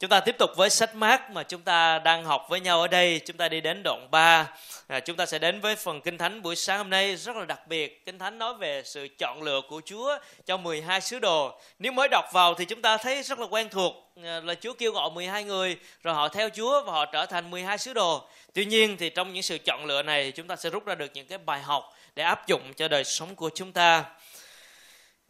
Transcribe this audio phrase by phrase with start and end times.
[0.00, 2.88] Chúng ta tiếp tục với sách mát mà chúng ta đang học với nhau ở
[2.88, 3.20] đây.
[3.26, 4.48] Chúng ta đi đến đoạn 3.
[4.86, 7.44] À, chúng ta sẽ đến với phần Kinh Thánh buổi sáng hôm nay rất là
[7.44, 8.06] đặc biệt.
[8.06, 11.60] Kinh Thánh nói về sự chọn lựa của Chúa cho 12 sứ đồ.
[11.78, 14.72] Nếu mới đọc vào thì chúng ta thấy rất là quen thuộc à, là Chúa
[14.72, 18.22] kêu gọi 12 người rồi họ theo Chúa và họ trở thành 12 sứ đồ.
[18.54, 21.10] Tuy nhiên thì trong những sự chọn lựa này chúng ta sẽ rút ra được
[21.14, 24.04] những cái bài học để áp dụng cho đời sống của chúng ta.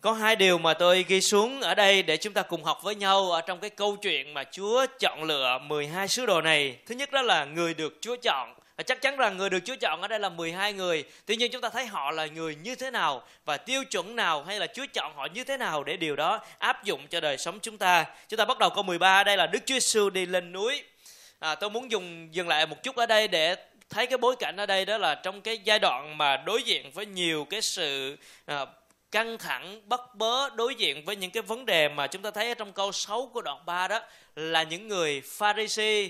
[0.01, 2.95] Có hai điều mà tôi ghi xuống ở đây để chúng ta cùng học với
[2.95, 6.77] nhau ở trong cái câu chuyện mà Chúa chọn lựa 12 sứ đồ này.
[6.87, 8.55] Thứ nhất đó là người được Chúa chọn.
[8.77, 11.05] Và chắc chắn rằng người được Chúa chọn ở đây là 12 người.
[11.27, 14.43] Tuy nhiên chúng ta thấy họ là người như thế nào và tiêu chuẩn nào
[14.43, 17.39] hay là Chúa chọn họ như thế nào để điều đó áp dụng cho đời
[17.39, 18.07] sống chúng ta.
[18.29, 20.83] Chúng ta bắt đầu câu 13 đây là Đức Chúa Giêsu đi lên núi.
[21.39, 23.57] À, tôi muốn dùng dừng lại một chút ở đây để
[23.91, 26.91] thấy cái bối cảnh ở đây đó là trong cái giai đoạn mà đối diện
[26.91, 28.67] với nhiều cái sự à,
[29.11, 32.49] căng thẳng bất bớ đối diện với những cái vấn đề mà chúng ta thấy
[32.49, 34.01] ở trong câu 6 của đoạn 3 đó
[34.37, 36.09] là những người Pharisee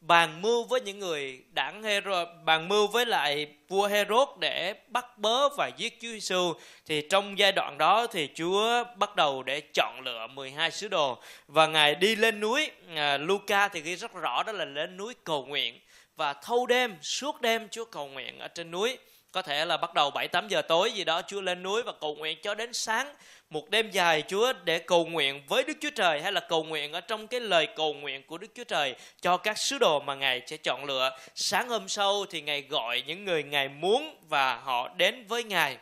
[0.00, 5.18] bàn mưu với những người đảng Herod bàn mưu với lại vua Herod để bắt
[5.18, 6.52] bớ và giết Chúa Giêsu
[6.86, 11.18] thì trong giai đoạn đó thì Chúa bắt đầu để chọn lựa 12 sứ đồ
[11.46, 12.70] và ngài đi lên núi.
[12.94, 15.80] À, Luca thì ghi rất rõ đó là lên núi cầu nguyện
[16.16, 18.98] và thâu đêm suốt đêm Chúa cầu nguyện ở trên núi
[19.36, 21.92] có thể là bắt đầu 7 8 giờ tối gì đó, Chúa lên núi và
[22.00, 23.14] cầu nguyện cho đến sáng
[23.50, 26.92] một đêm dài, Chúa để cầu nguyện với Đức Chúa Trời hay là cầu nguyện
[26.92, 30.14] ở trong cái lời cầu nguyện của Đức Chúa Trời cho các sứ đồ mà
[30.14, 31.18] Ngài sẽ chọn lựa.
[31.34, 35.76] Sáng hôm sau thì Ngài gọi những người Ngài muốn và họ đến với Ngài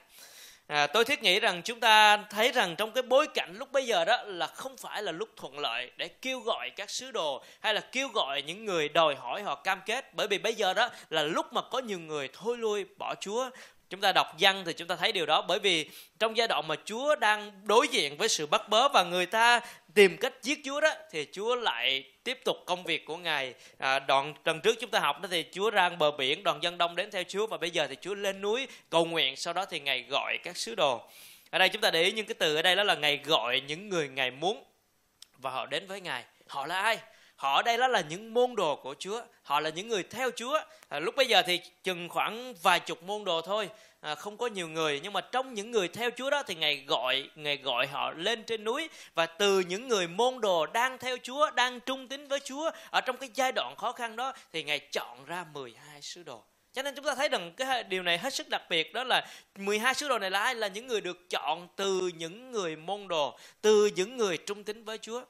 [0.66, 3.86] À, tôi thiết nghĩ rằng chúng ta thấy rằng trong cái bối cảnh lúc bây
[3.86, 7.44] giờ đó là không phải là lúc thuận lợi để kêu gọi các sứ đồ
[7.60, 10.14] hay là kêu gọi những người đòi hỏi họ cam kết.
[10.14, 13.50] Bởi vì bây giờ đó là lúc mà có nhiều người thôi lui bỏ Chúa.
[13.90, 15.42] Chúng ta đọc văn thì chúng ta thấy điều đó.
[15.48, 19.02] Bởi vì trong giai đoạn mà Chúa đang đối diện với sự bắt bớ và
[19.02, 19.60] người ta
[19.94, 23.54] tìm cách giết Chúa đó thì Chúa lại tiếp tục công việc của Ngài.
[23.78, 26.78] À, đoạn lần trước chúng ta học đó thì Chúa ra bờ biển, đoàn dân
[26.78, 29.64] đông đến theo Chúa và bây giờ thì Chúa lên núi cầu nguyện, sau đó
[29.64, 31.00] thì Ngài gọi các sứ đồ.
[31.50, 33.60] Ở đây chúng ta để ý những cái từ ở đây đó là Ngài gọi
[33.60, 34.64] những người Ngài muốn
[35.38, 36.24] và họ đến với Ngài.
[36.46, 36.98] Họ là ai?
[37.36, 40.30] Họ ở đây đó là những môn đồ của Chúa, họ là những người theo
[40.36, 40.60] Chúa.
[40.88, 43.68] À, lúc bây giờ thì chừng khoảng vài chục môn đồ thôi,
[44.04, 46.84] à, không có nhiều người nhưng mà trong những người theo Chúa đó thì ngài
[46.86, 51.16] gọi ngài gọi họ lên trên núi và từ những người môn đồ đang theo
[51.22, 54.64] Chúa đang trung tín với Chúa ở trong cái giai đoạn khó khăn đó thì
[54.64, 56.42] ngài chọn ra 12 sứ đồ
[56.72, 59.26] cho nên chúng ta thấy rằng cái điều này hết sức đặc biệt đó là
[59.58, 60.54] 12 sứ đồ này là ai?
[60.54, 64.84] Là những người được chọn từ những người môn đồ, từ những người trung tín
[64.84, 65.24] với Chúa.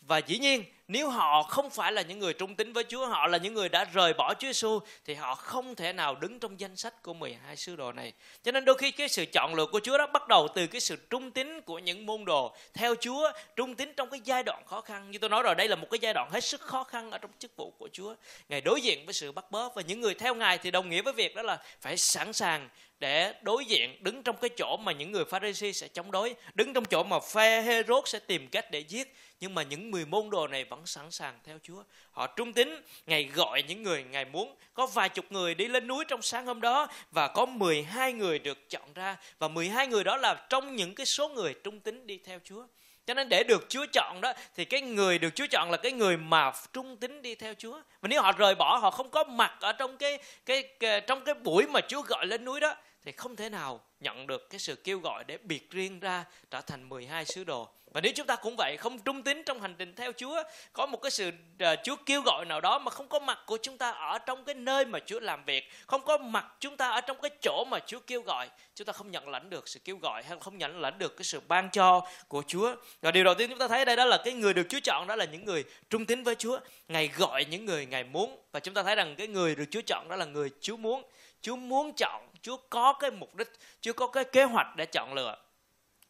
[0.00, 3.26] Và dĩ nhiên nếu họ không phải là những người trung tín với Chúa, họ
[3.26, 6.60] là những người đã rời bỏ Chúa Giêsu thì họ không thể nào đứng trong
[6.60, 8.12] danh sách của 12 sứ đồ này.
[8.42, 10.80] Cho nên đôi khi cái sự chọn lựa của Chúa đó bắt đầu từ cái
[10.80, 14.62] sự trung tín của những môn đồ theo Chúa, trung tín trong cái giai đoạn
[14.66, 15.10] khó khăn.
[15.10, 17.18] Như tôi nói rồi, đây là một cái giai đoạn hết sức khó khăn ở
[17.18, 18.14] trong chức vụ của Chúa.
[18.48, 21.02] Ngài đối diện với sự bắt bớ và những người theo Ngài thì đồng nghĩa
[21.02, 22.68] với việc đó là phải sẵn sàng
[22.98, 26.72] để đối diện đứng trong cái chỗ mà những người Pharisee sẽ chống đối, đứng
[26.72, 30.30] trong chỗ mà phe Herod sẽ tìm cách để giết nhưng mà những mười môn
[30.30, 31.82] đồ này vẫn sẵn sàng theo Chúa.
[32.10, 34.56] Họ trung tín, Ngài gọi những người Ngài muốn.
[34.74, 38.38] Có vài chục người đi lên núi trong sáng hôm đó và có 12 người
[38.38, 39.16] được chọn ra.
[39.38, 42.66] Và 12 người đó là trong những cái số người trung tín đi theo Chúa.
[43.06, 45.92] Cho nên để được Chúa chọn đó thì cái người được Chúa chọn là cái
[45.92, 47.80] người mà trung tín đi theo Chúa.
[48.00, 51.24] và nếu họ rời bỏ, họ không có mặt ở trong cái cái, cái trong
[51.24, 54.60] cái buổi mà Chúa gọi lên núi đó thì không thể nào nhận được cái
[54.60, 57.68] sự kêu gọi để biệt riêng ra trở thành 12 sứ đồ.
[57.94, 60.86] Và nếu chúng ta cũng vậy, không trung tín trong hành trình theo Chúa, có
[60.86, 63.78] một cái sự uh, Chúa kêu gọi nào đó mà không có mặt của chúng
[63.78, 67.00] ta ở trong cái nơi mà Chúa làm việc, không có mặt chúng ta ở
[67.00, 69.96] trong cái chỗ mà Chúa kêu gọi, chúng ta không nhận lãnh được sự kêu
[69.96, 72.74] gọi hay không nhận lãnh được cái sự ban cho của Chúa.
[73.00, 75.06] Và điều đầu tiên chúng ta thấy đây đó là cái người được Chúa chọn
[75.06, 76.58] đó là những người trung tín với Chúa.
[76.88, 79.80] Ngài gọi những người Ngài muốn và chúng ta thấy rằng cái người được Chúa
[79.86, 81.02] chọn đó là người Chúa muốn.
[81.42, 85.14] Chúa muốn chọn, Chúa có cái mục đích, Chúa có cái kế hoạch để chọn
[85.14, 85.36] lựa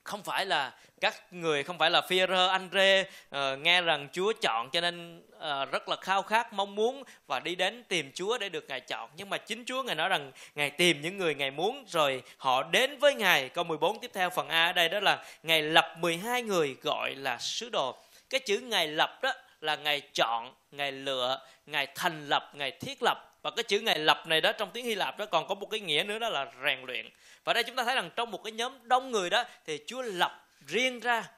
[0.04, 4.32] không phải là các người không phải là Führer, Andre uh, ờ, nghe rằng Chúa
[4.42, 8.38] chọn cho nên uh, rất là khao khát mong muốn và đi đến tìm Chúa
[8.38, 9.10] để được Ngài chọn.
[9.16, 12.62] Nhưng mà chính Chúa Ngài nói rằng Ngài tìm những người Ngài muốn rồi họ
[12.62, 13.48] đến với Ngài.
[13.48, 17.14] Câu 14 tiếp theo phần A ở đây đó là Ngài lập 12 người gọi
[17.14, 17.96] là sứ đồ.
[18.30, 23.02] Cái chữ Ngài lập đó là Ngài chọn Ngài lựa Ngài thành lập Ngài thiết
[23.02, 23.38] lập.
[23.42, 25.66] Và cái chữ Ngài lập này đó trong tiếng Hy Lạp đó còn có một
[25.66, 27.10] cái nghĩa nữa đó là rèn luyện
[27.44, 30.02] và đây chúng ta thấy rằng trong một cái nhóm đông người đó thì Chúa
[30.02, 31.30] lập riêng ra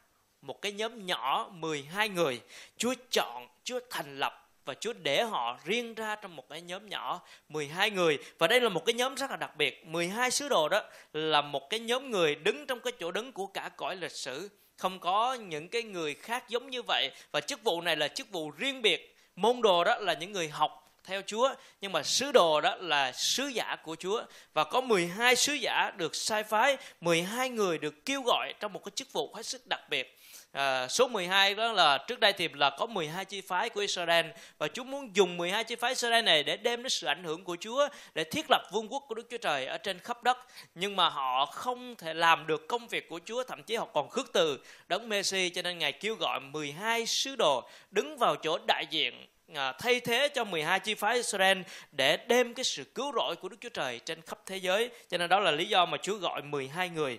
[0.42, 2.40] một cái nhóm nhỏ 12 người.
[2.76, 6.88] Chúa chọn, Chúa thành lập và Chúa để họ riêng ra trong một cái nhóm
[6.88, 8.18] nhỏ 12 người.
[8.38, 9.86] Và đây là một cái nhóm rất là đặc biệt.
[9.86, 10.82] 12 sứ đồ đó
[11.12, 14.50] là một cái nhóm người đứng trong cái chỗ đứng của cả cõi lịch sử.
[14.76, 17.10] Không có những cái người khác giống như vậy.
[17.32, 19.16] Và chức vụ này là chức vụ riêng biệt.
[19.36, 21.54] Môn đồ đó là những người học theo Chúa.
[21.80, 24.24] Nhưng mà sứ đồ đó là sứ giả của Chúa.
[24.54, 28.84] Và có 12 sứ giả được sai phái 12 người được kêu gọi trong một
[28.84, 30.18] cái chức vụ hết sức đặc biệt.
[30.52, 34.26] À, số 12 đó là trước đây thì là có 12 chi phái của Israel.
[34.58, 37.44] Và Chúa muốn dùng 12 chi phái Israel này để đem đến sự ảnh hưởng
[37.44, 40.38] của Chúa để thiết lập vương quốc của Đức Chúa Trời ở trên khắp đất.
[40.74, 44.08] Nhưng mà họ không thể làm được công việc của Chúa thậm chí họ còn
[44.08, 45.50] khước từ đấng Messi.
[45.50, 50.28] Cho nên ngài kêu gọi 12 sứ đồ đứng vào chỗ đại diện thay thế
[50.34, 51.58] cho 12 chi phái Israel
[51.92, 54.90] để đem cái sự cứu rỗi của Đức Chúa Trời trên khắp thế giới.
[55.10, 57.18] Cho nên đó là lý do mà Chúa gọi 12 người.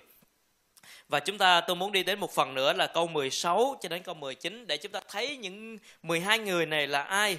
[1.10, 4.04] Và chúng ta tôi muốn đi đến một phần nữa là câu 16 cho đến
[4.04, 7.38] câu 19 để chúng ta thấy những 12 người này là ai.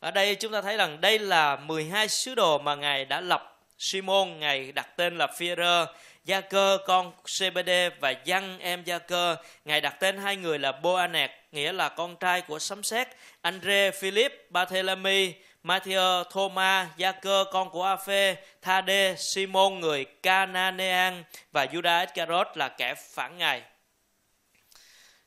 [0.00, 3.52] Ở đây chúng ta thấy rằng đây là 12 sứ đồ mà Ngài đã lập.
[3.78, 5.86] Simon Ngài đặt tên là Phi-rơ,
[6.26, 7.70] Gia Cơ con CBD
[8.00, 9.36] và Giăng em Gia Cơ.
[9.64, 13.08] Ngài đặt tên hai người là Boanet, nghĩa là con trai của sấm sét,
[13.40, 15.34] Andre, Philip, Barthélemy,
[15.64, 22.68] Matthew, Thomas, Gia Cơ con của Afe, Thade, Simon người Cananean và Judas Iscariot là
[22.68, 23.62] kẻ phản ngài.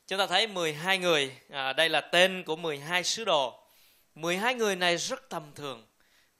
[0.06, 3.66] Chúng ta thấy 12 người, à, đây là tên của 12 sứ đồ.
[4.14, 5.86] 12 người này rất tầm thường,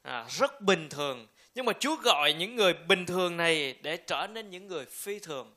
[0.03, 4.27] à, rất bình thường nhưng mà Chúa gọi những người bình thường này để trở
[4.27, 5.55] nên những người phi thường.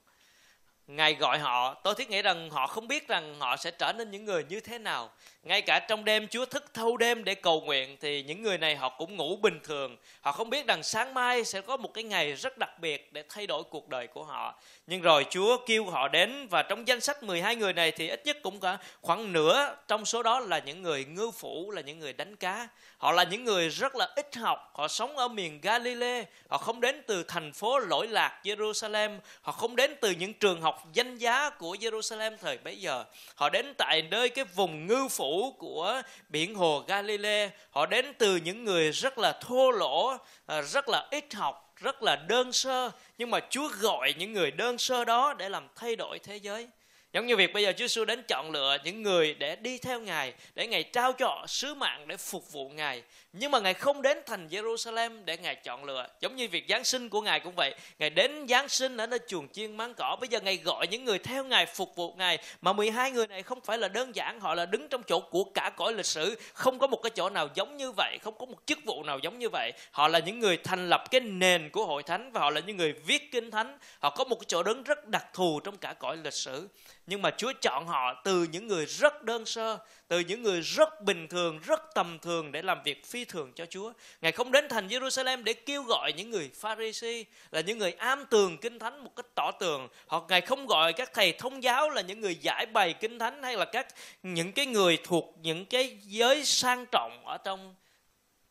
[0.87, 4.11] Ngài gọi họ, tôi thiết nghĩ rằng họ không biết rằng họ sẽ trở nên
[4.11, 5.11] những người như thế nào.
[5.43, 8.75] Ngay cả trong đêm Chúa thức thâu đêm để cầu nguyện thì những người này
[8.75, 9.97] họ cũng ngủ bình thường.
[10.21, 13.23] Họ không biết rằng sáng mai sẽ có một cái ngày rất đặc biệt để
[13.29, 14.59] thay đổi cuộc đời của họ.
[14.87, 18.25] Nhưng rồi Chúa kêu họ đến và trong danh sách 12 người này thì ít
[18.25, 21.99] nhất cũng cả khoảng nửa trong số đó là những người ngư phủ, là những
[21.99, 22.67] người đánh cá.
[22.97, 26.81] Họ là những người rất là ít học, họ sống ở miền Galilee, họ không
[26.81, 31.17] đến từ thành phố lỗi lạc Jerusalem, họ không đến từ những trường học danh
[31.17, 33.03] giá của Jerusalem thời bấy giờ.
[33.35, 38.35] Họ đến tại nơi cái vùng ngư phủ của biển hồ Galilee, họ đến từ
[38.35, 42.91] những người rất là thô lỗ, à, rất là ít học, rất là đơn sơ,
[43.17, 46.67] nhưng mà Chúa gọi những người đơn sơ đó để làm thay đổi thế giới.
[47.13, 49.99] Giống như việc bây giờ Chúa Giêsu đến chọn lựa những người để đi theo
[49.99, 53.03] Ngài, để Ngài trao cho họ sứ mạng để phục vụ Ngài.
[53.35, 56.07] Nhưng mà Ngài không đến thành Jerusalem để Ngài chọn lựa.
[56.19, 57.75] Giống như việc Giáng sinh của Ngài cũng vậy.
[57.99, 60.17] Ngài đến Giáng sinh ở nơi chuồng chiên máng cỏ.
[60.19, 62.37] Bây giờ Ngài gọi những người theo Ngài phục vụ Ngài.
[62.61, 64.39] Mà 12 người này không phải là đơn giản.
[64.39, 66.37] Họ là đứng trong chỗ của cả cõi lịch sử.
[66.53, 68.17] Không có một cái chỗ nào giống như vậy.
[68.21, 69.71] Không có một chức vụ nào giống như vậy.
[69.91, 72.31] Họ là những người thành lập cái nền của hội thánh.
[72.31, 73.77] Và họ là những người viết kinh thánh.
[73.99, 76.67] Họ có một cái chỗ đứng rất đặc thù trong cả cõi lịch sử
[77.07, 79.77] nhưng mà Chúa chọn họ từ những người rất đơn sơ,
[80.13, 83.65] từ những người rất bình thường, rất tầm thường để làm việc phi thường cho
[83.65, 83.93] Chúa.
[84.21, 88.25] Ngài không đến thành Jerusalem để kêu gọi những người Pharisee là những người am
[88.25, 89.87] tường kinh thánh một cách tỏ tường.
[90.07, 93.43] Hoặc Ngài không gọi các thầy thông giáo là những người giải bày kinh thánh
[93.43, 93.87] hay là các
[94.23, 97.75] những cái người thuộc những cái giới sang trọng ở trong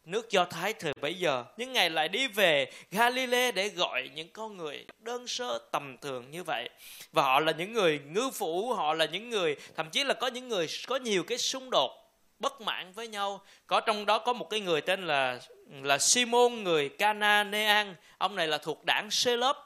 [0.04, 1.44] nước Do Thái thời bấy giờ.
[1.56, 6.30] Nhưng Ngài lại đi về Galilee để gọi những con người đơn sơ tầm thường
[6.30, 6.68] như vậy.
[7.12, 10.26] Và họ là những người ngư phủ, họ là những người, thậm chí là có
[10.26, 11.90] những người có nhiều cái xung đột
[12.38, 13.40] bất mãn với nhau.
[13.66, 15.40] Có trong đó có một cái người tên là
[15.82, 17.94] là Simon người Cananean.
[18.18, 19.56] Ông này là thuộc đảng Selop.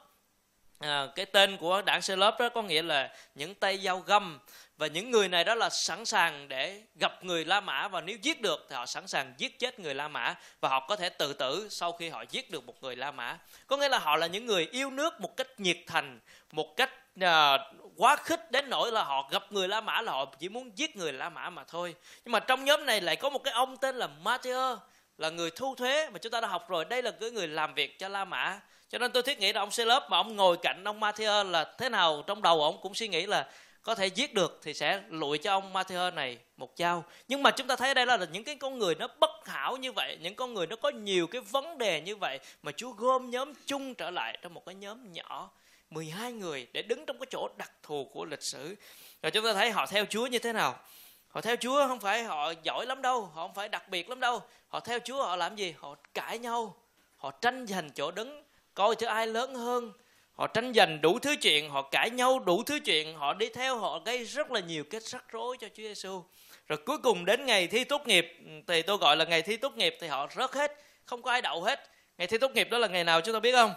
[0.79, 4.39] À, cái tên của đảng Selop đó có nghĩa là những tay dao găm
[4.77, 8.17] và những người này đó là sẵn sàng để gặp người La Mã và nếu
[8.21, 11.09] giết được thì họ sẵn sàng giết chết người La Mã và họ có thể
[11.09, 13.37] tự tử sau khi họ giết được một người La Mã.
[13.67, 16.19] Có nghĩa là họ là những người yêu nước một cách nhiệt thành,
[16.51, 17.61] một cách uh,
[17.97, 20.97] quá khích đến nỗi là họ gặp người La Mã là họ chỉ muốn giết
[20.97, 21.95] người La Mã mà thôi.
[22.25, 24.77] Nhưng mà trong nhóm này lại có một cái ông tên là Matthew
[25.17, 26.85] là người thu thuế mà chúng ta đã học rồi.
[26.85, 28.59] Đây là cái người làm việc cho La Mã.
[28.89, 31.73] Cho nên tôi thiết nghĩ là ông Caleb mà ông ngồi cạnh ông Matthew là
[31.77, 33.47] thế nào trong đầu ông cũng suy nghĩ là
[33.87, 37.51] có thể giết được thì sẽ lụi cho ông Matthew này một dao nhưng mà
[37.51, 40.35] chúng ta thấy đây là những cái con người nó bất hảo như vậy, những
[40.35, 43.95] con người nó có nhiều cái vấn đề như vậy mà Chúa gom nhóm chung
[43.95, 45.51] trở lại trong một cái nhóm nhỏ
[45.89, 48.75] 12 người để đứng trong cái chỗ đặc thù của lịch sử.
[49.21, 50.79] Rồi chúng ta thấy họ theo Chúa như thế nào?
[51.27, 54.19] Họ theo Chúa không phải họ giỏi lắm đâu, họ không phải đặc biệt lắm
[54.19, 54.41] đâu.
[54.67, 55.73] Họ theo Chúa họ làm gì?
[55.79, 56.75] Họ cãi nhau,
[57.17, 59.91] họ tranh giành chỗ đứng, coi cho ai lớn hơn
[60.37, 63.77] họ tranh giành đủ thứ chuyện, họ cãi nhau đủ thứ chuyện, họ đi theo,
[63.77, 66.23] họ gây rất là nhiều cái rắc rối cho Chúa Giêsu
[66.67, 69.75] rồi cuối cùng đến ngày thi tốt nghiệp, thì tôi gọi là ngày thi tốt
[69.75, 70.71] nghiệp, thì họ rớt hết,
[71.05, 71.89] không có ai đậu hết.
[72.17, 73.73] Ngày thi tốt nghiệp đó là ngày nào, chúng ta biết không?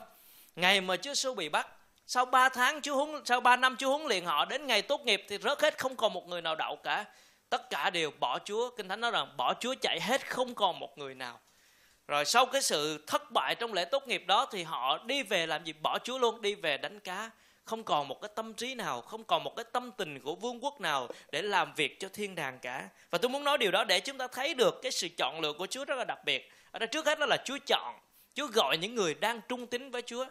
[0.56, 1.68] Ngày mà Chúa Giêsu bị bắt,
[2.06, 5.00] sau 3 tháng Chúa huấn, sau 3 năm Chúa huấn luyện họ đến ngày tốt
[5.04, 7.04] nghiệp thì rớt hết, không còn một người nào đậu cả.
[7.48, 10.78] Tất cả đều bỏ Chúa, kinh thánh nói rằng bỏ Chúa chạy hết, không còn
[10.78, 11.40] một người nào
[12.10, 15.46] rồi sau cái sự thất bại trong lễ tốt nghiệp đó thì họ đi về
[15.46, 17.30] làm gì bỏ Chúa luôn, đi về đánh cá.
[17.64, 20.64] Không còn một cái tâm trí nào, không còn một cái tâm tình của vương
[20.64, 22.88] quốc nào để làm việc cho thiên đàng cả.
[23.10, 25.52] Và tôi muốn nói điều đó để chúng ta thấy được cái sự chọn lựa
[25.52, 26.52] của chúa rất là đặc biệt.
[26.70, 27.94] Ở đây trước hết đó là chúa chọn,
[28.34, 30.26] chúa gọi những người đang trung tín với chúa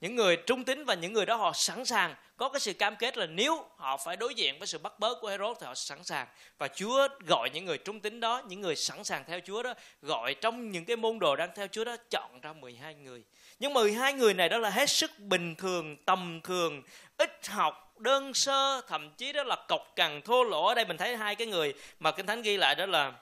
[0.00, 2.96] những người trung tín và những người đó họ sẵn sàng, có cái sự cam
[2.96, 5.74] kết là nếu họ phải đối diện với sự bắt bớ của Herod thì họ
[5.74, 6.26] sẵn sàng.
[6.58, 9.74] Và Chúa gọi những người trung tín đó, những người sẵn sàng theo Chúa đó,
[10.02, 13.22] gọi trong những cái môn đồ đang theo Chúa đó, chọn ra 12 người.
[13.58, 16.82] Nhưng 12 người này đó là hết sức bình thường, tầm thường,
[17.16, 20.66] ít học, đơn sơ, thậm chí đó là cọc cằn thô lỗ.
[20.66, 23.12] Ở đây mình thấy hai cái người mà kinh thánh ghi lại đó là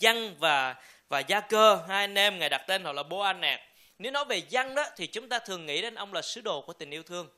[0.00, 0.74] văn và
[1.08, 1.78] và gia cơ.
[1.88, 3.40] Hai anh em, ngài đặt tên họ là bố anh
[3.98, 6.60] nếu nói về văn đó thì chúng ta thường nghĩ đến ông là sứ đồ
[6.60, 7.28] của tình yêu thương.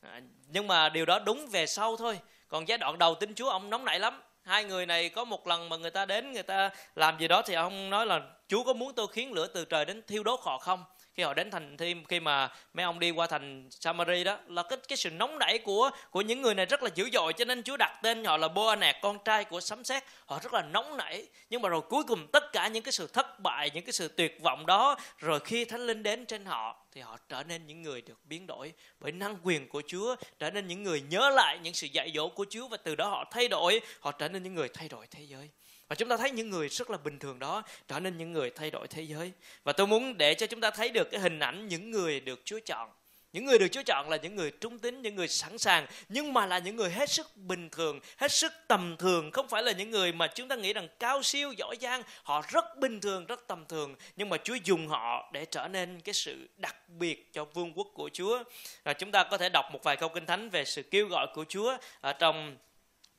[0.00, 2.20] À, nhưng mà điều đó đúng về sau thôi.
[2.48, 4.22] Còn giai đoạn đầu tin chúa ông nóng nảy lắm.
[4.42, 7.42] Hai người này có một lần mà người ta đến người ta làm gì đó
[7.42, 10.40] thì ông nói là chúa có muốn tôi khiến lửa từ trời đến thiêu đốt
[10.42, 10.84] họ không?
[11.14, 14.62] Khi họ đến thành thêm, khi mà mấy ông đi qua thành Samari đó, là
[14.62, 17.32] cái cái sự nóng nảy của của những người này rất là dữ dội.
[17.32, 20.04] Cho nên Chúa đặt tên họ là Boanerg con trai của sấm sét.
[20.26, 21.26] Họ rất là nóng nảy.
[21.50, 24.08] Nhưng mà rồi cuối cùng tất cả những cái sự thất bại, những cái sự
[24.08, 27.82] tuyệt vọng đó, rồi khi thánh linh đến trên họ, thì họ trở nên những
[27.82, 31.58] người được biến đổi bởi năng quyền của Chúa, trở nên những người nhớ lại
[31.62, 34.42] những sự dạy dỗ của Chúa và từ đó họ thay đổi, họ trở nên
[34.42, 35.50] những người thay đổi thế giới
[35.90, 38.50] và chúng ta thấy những người rất là bình thường đó trở nên những người
[38.50, 39.32] thay đổi thế giới.
[39.64, 42.40] Và tôi muốn để cho chúng ta thấy được cái hình ảnh những người được
[42.44, 42.90] chúa chọn.
[43.32, 46.32] Những người được Chúa chọn là những người trung tín, những người sẵn sàng, nhưng
[46.32, 49.72] mà là những người hết sức bình thường, hết sức tầm thường, không phải là
[49.72, 53.26] những người mà chúng ta nghĩ rằng cao siêu, giỏi giang, họ rất bình thường,
[53.26, 57.32] rất tầm thường, nhưng mà Chúa dùng họ để trở nên cái sự đặc biệt
[57.32, 58.42] cho vương quốc của Chúa.
[58.84, 61.26] và chúng ta có thể đọc một vài câu kinh thánh về sự kêu gọi
[61.34, 62.56] của Chúa ở trong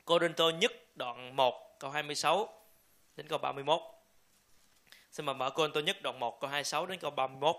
[0.05, 2.60] Cô Đinh Tô nhất đoạn 1 câu 26
[3.17, 3.81] đến câu 31.
[5.11, 7.55] Xin mời mở cô Tô nhất đoạn 1 câu 26 đến câu 31.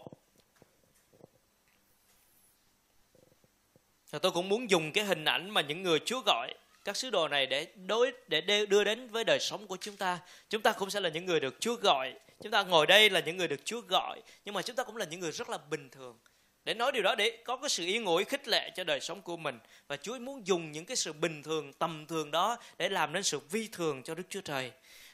[4.10, 6.54] Và tôi cũng muốn dùng cái hình ảnh mà những người Chúa gọi
[6.84, 10.18] các sứ đồ này để đối để đưa đến với đời sống của chúng ta.
[10.48, 12.14] Chúng ta cũng sẽ là những người được Chúa gọi.
[12.42, 14.96] Chúng ta ngồi đây là những người được Chúa gọi, nhưng mà chúng ta cũng
[14.96, 16.18] là những người rất là bình thường.
[16.64, 19.22] Để nói điều đó để có cái sự yên ủi khích lệ cho đời sống
[19.22, 22.88] của mình và Chúa muốn dùng những cái sự bình thường tầm thường đó để
[22.88, 24.72] làm nên sự vi thường cho Đức Chúa Trời.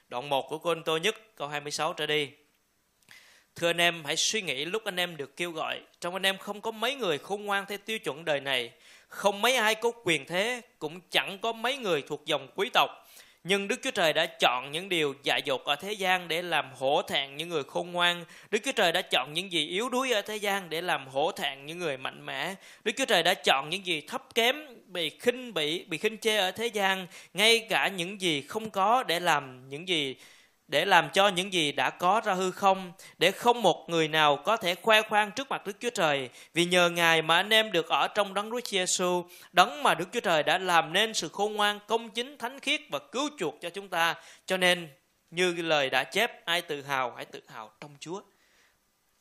[0.09, 2.31] Đoạn 1 của Côn Tô nhất câu 26 trở đi.
[3.57, 5.81] Thưa anh em, hãy suy nghĩ lúc anh em được kêu gọi.
[6.00, 8.73] Trong anh em không có mấy người khôn ngoan theo tiêu chuẩn đời này.
[9.09, 13.08] Không mấy ai có quyền thế, cũng chẳng có mấy người thuộc dòng quý tộc.
[13.49, 16.71] Nhưng Đức Chúa Trời đã chọn những điều dại dột ở thế gian để làm
[16.78, 18.25] hổ thẹn những người khôn ngoan.
[18.50, 21.33] Đức Chúa Trời đã chọn những gì yếu đuối ở thế gian để làm hổ
[21.33, 22.55] thẹn những người mạnh mẽ.
[22.85, 26.37] Đức Chúa Trời đã chọn những gì thấp kém, bị khinh bị, bị khinh chê
[26.37, 30.17] ở thế gian, ngay cả những gì không có để làm những gì
[30.69, 34.37] để làm cho những gì đã có ra hư không, để không một người nào
[34.37, 37.73] có thể khoe khoang trước mặt Đức Chúa Trời, vì nhờ Ngài mà anh em
[37.73, 41.29] được ở trong đấng Chúa Giêsu, đấng mà Đức Chúa Trời đã làm nên sự
[41.29, 44.15] khôn ngoan, công chính, thánh khiết và cứu chuộc cho chúng ta.
[44.47, 44.89] Cho nên
[45.31, 48.21] như lời đã chép, ai tự hào hãy tự hào trong Chúa.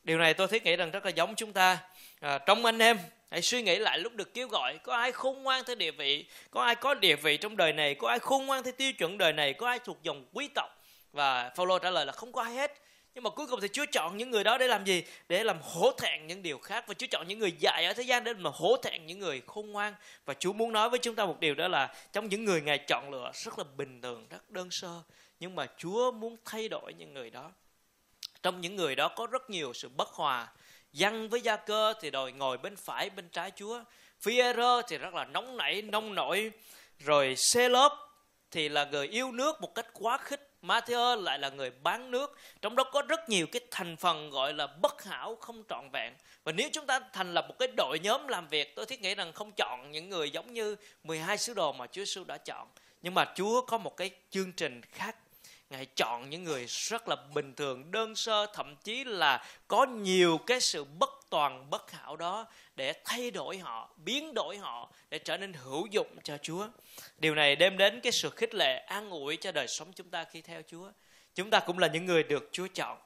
[0.04, 1.78] Điều này tôi thấy nghĩ rằng rất là giống chúng ta.
[2.20, 2.98] À, trong anh em,
[3.30, 6.24] hãy suy nghĩ lại lúc được kêu gọi, có ai khôn ngoan theo địa vị,
[6.50, 9.18] có ai có địa vị trong đời này, có ai khôn ngoan theo tiêu chuẩn
[9.18, 10.77] đời này, có ai thuộc dòng quý tộc
[11.12, 12.72] và Phaolô trả lời là không có ai hết
[13.14, 15.04] nhưng mà cuối cùng thì Chúa chọn những người đó để làm gì?
[15.28, 18.02] Để làm hổ thẹn những điều khác và Chúa chọn những người dạy ở thế
[18.02, 21.14] gian để mà hổ thẹn những người khôn ngoan và Chúa muốn nói với chúng
[21.14, 24.26] ta một điều đó là trong những người Ngài chọn lựa rất là bình thường,
[24.30, 25.02] rất đơn sơ
[25.40, 27.50] nhưng mà Chúa muốn thay đổi những người đó.
[28.42, 30.48] Trong những người đó có rất nhiều sự bất hòa.
[30.92, 33.80] Dân với gia cơ thì đòi ngồi bên phải bên trái Chúa.
[34.20, 34.40] phi
[34.88, 36.50] thì rất là nóng nảy, nông nổi.
[36.98, 38.08] Rồi xe lớp
[38.50, 42.38] thì là người yêu nước một cách quá khích Matthew lại là người bán nước.
[42.62, 46.14] Trong đó có rất nhiều cái thành phần gọi là bất hảo, không trọn vẹn.
[46.44, 49.14] Và nếu chúng ta thành lập một cái đội nhóm làm việc, tôi thiết nghĩ
[49.14, 52.68] rằng không chọn những người giống như 12 sứ đồ mà Chúa Giêsu đã chọn.
[53.02, 55.16] Nhưng mà Chúa có một cái chương trình khác
[55.70, 60.38] Ngài chọn những người rất là bình thường, đơn sơ, thậm chí là có nhiều
[60.46, 62.46] cái sự bất toàn, bất hảo đó
[62.76, 66.66] để thay đổi họ, biến đổi họ để trở nên hữu dụng cho Chúa.
[67.18, 70.24] Điều này đem đến cái sự khích lệ, an ủi cho đời sống chúng ta
[70.24, 70.90] khi theo Chúa.
[71.34, 72.98] Chúng ta cũng là những người được Chúa chọn.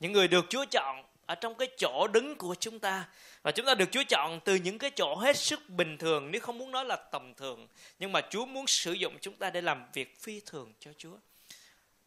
[0.00, 3.08] Những người được Chúa chọn ở trong cái chỗ đứng của chúng ta
[3.42, 6.40] và chúng ta được Chúa chọn từ những cái chỗ hết sức bình thường nếu
[6.40, 7.68] không muốn nói là tầm thường
[7.98, 11.16] nhưng mà Chúa muốn sử dụng chúng ta để làm việc phi thường cho Chúa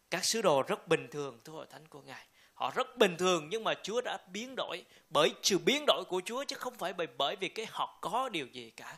[0.09, 2.25] các sứ đồ rất bình thường, thưa hội thánh của ngài.
[2.53, 6.21] Họ rất bình thường nhưng mà Chúa đã biến đổi bởi sự biến đổi của
[6.25, 8.97] Chúa chứ không phải bởi bởi vì cái họ có điều gì cả.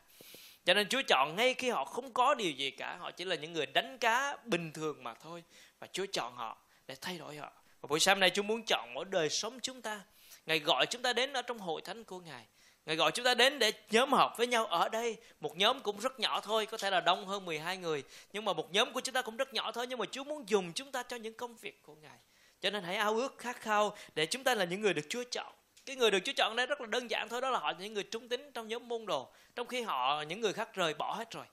[0.65, 3.35] Cho nên Chúa chọn ngay khi họ không có điều gì cả, họ chỉ là
[3.35, 5.43] những người đánh cá bình thường mà thôi.
[5.79, 7.51] Và Chúa chọn họ để thay đổi họ.
[7.81, 10.01] Và buổi sáng nay Chúa muốn chọn mỗi đời sống chúng ta.
[10.45, 12.45] Ngài gọi chúng ta đến ở trong hội thánh của Ngài.
[12.89, 15.17] Ngài gọi chúng ta đến để nhóm họp với nhau ở đây.
[15.39, 18.03] Một nhóm cũng rất nhỏ thôi, có thể là đông hơn 12 người.
[18.33, 19.87] Nhưng mà một nhóm của chúng ta cũng rất nhỏ thôi.
[19.89, 22.17] Nhưng mà Chúa muốn dùng chúng ta cho những công việc của Ngài.
[22.61, 25.23] Cho nên hãy ao ước khát khao để chúng ta là những người được Chúa
[25.31, 25.53] chọn.
[25.85, 27.41] Cái người được Chúa chọn đây rất là đơn giản thôi.
[27.41, 29.29] Đó là họ những người trung tín trong nhóm môn đồ.
[29.55, 31.45] Trong khi họ, những người khác rời bỏ hết rồi.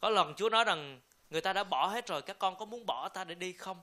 [0.00, 2.22] Có lần Chúa nói rằng người ta đã bỏ hết rồi.
[2.22, 3.76] Các con có muốn bỏ ta để đi không?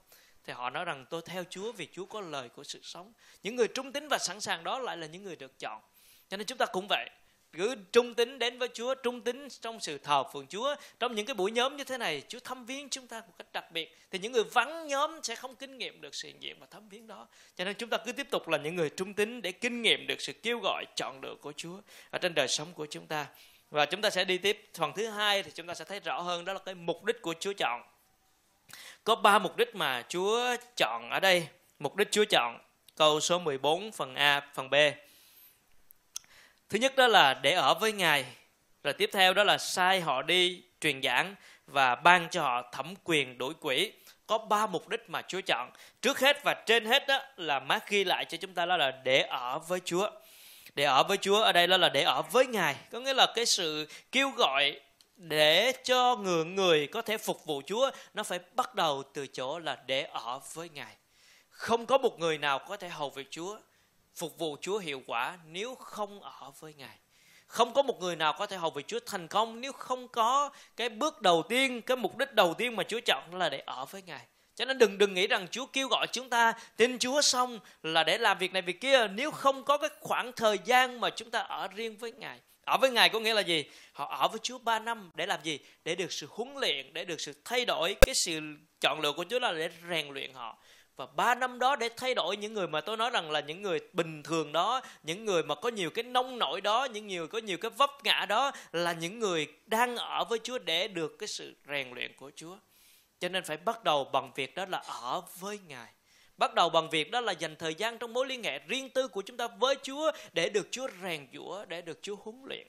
[0.44, 3.14] thì họ nói rằng tôi theo Chúa vì Chúa có lời của sự sống.
[3.44, 5.82] Những người trung tín và sẵn sàng đó lại là những người được chọn.
[6.30, 7.10] Cho nên chúng ta cũng vậy.
[7.54, 10.76] Cứ trung tín đến với Chúa, trung tín trong sự thờ phượng Chúa.
[11.00, 13.48] Trong những cái buổi nhóm như thế này, Chúa thăm viếng chúng ta một cách
[13.54, 13.98] đặc biệt.
[14.12, 17.08] Thì những người vắng nhóm sẽ không kinh nghiệm được sự hiện và thăm viếng
[17.08, 17.28] đó.
[17.56, 20.08] Cho nên chúng ta cứ tiếp tục là những người trung tín để kinh nghiệm
[20.08, 21.78] được sự kêu gọi chọn lựa của Chúa
[22.10, 23.28] ở trên đời sống của chúng ta.
[23.72, 26.22] Và chúng ta sẽ đi tiếp phần thứ hai thì chúng ta sẽ thấy rõ
[26.22, 27.82] hơn đó là cái mục đích của Chúa chọn
[29.04, 31.48] có ba mục đích mà Chúa chọn ở đây.
[31.80, 32.60] Mục đích Chúa chọn
[32.96, 34.76] câu số 14 phần A, phần B.
[36.70, 38.26] Thứ nhất đó là để ở với Ngài.
[38.84, 41.36] Rồi tiếp theo đó là sai họ đi truyền giảng
[41.68, 43.92] và ban cho họ thẩm quyền đuổi quỷ.
[44.28, 45.72] Có ba mục đích mà Chúa chọn.
[46.02, 48.92] Trước hết và trên hết đó là mát ghi lại cho chúng ta đó là
[48.92, 50.10] để ở với Chúa.
[50.76, 52.76] Để ở với Chúa ở đây đó là để ở với Ngài.
[52.92, 54.80] Có nghĩa là cái sự kêu gọi
[55.16, 59.60] để cho người người có thể phục vụ Chúa nó phải bắt đầu từ chỗ
[59.60, 60.96] là để ở với Ngài.
[61.50, 63.58] Không có một người nào có thể hầu việc Chúa,
[64.16, 66.98] phục vụ Chúa hiệu quả nếu không ở với Ngài.
[67.48, 70.50] Không có một người nào có thể hầu việc Chúa thành công nếu không có
[70.76, 73.86] cái bước đầu tiên, cái mục đích đầu tiên mà Chúa chọn là để ở
[73.86, 74.26] với Ngài.
[74.56, 78.04] Cho nên đừng đừng nghĩ rằng Chúa kêu gọi chúng ta tin Chúa xong là
[78.04, 79.08] để làm việc này việc kia.
[79.08, 82.40] Nếu không có cái khoảng thời gian mà chúng ta ở riêng với Ngài.
[82.66, 83.66] Ở với ngài có nghĩa là gì?
[83.92, 85.60] Họ ở với chúa 3 năm để làm gì?
[85.84, 87.96] Để được sự huấn luyện để được sự thay đổi.
[88.02, 88.40] Cái sự
[88.82, 90.58] chọn lựa của chúa là để rèn luyện họ
[90.98, 93.62] và ba năm đó để thay đổi những người mà tôi nói rằng là những
[93.62, 97.28] người bình thường đó những người mà có nhiều cái nông nổi đó những người
[97.28, 101.20] có nhiều cái vấp ngã đó là những người đang ở với chúa để được
[101.20, 102.58] cái sự rèn luyện của chúa
[103.20, 105.88] cho nên phải bắt đầu bằng việc đó là ở với ngài
[106.38, 109.08] Bắt đầu bằng việc đó là dành thời gian trong mối liên hệ riêng tư
[109.08, 112.68] của chúng ta với Chúa để được Chúa rèn giũa, để được Chúa huấn luyện.